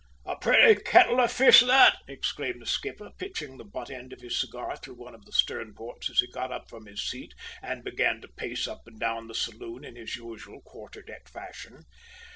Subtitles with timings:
[0.25, 4.39] "A pretty kettle of fish that!" exclaimed the skipper, pitching the butt end of his
[4.39, 7.83] cigar through one of the stern ports as he got up from his seat and
[7.83, 11.83] began to pace up and down the saloon in his usual quarter deck fashion.